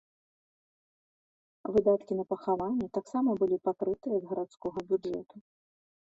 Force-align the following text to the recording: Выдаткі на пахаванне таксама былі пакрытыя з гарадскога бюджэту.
Выдаткі 1.75 2.17
на 2.19 2.25
пахаванне 2.31 2.87
таксама 2.99 3.29
былі 3.43 3.57
пакрытыя 3.67 4.17
з 4.23 4.31
гарадскога 4.31 4.79
бюджэту. 4.93 5.35